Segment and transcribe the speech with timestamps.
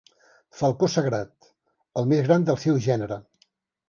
[0.59, 1.49] Falcó sagrat,
[2.01, 3.19] el més gran del seu gènere.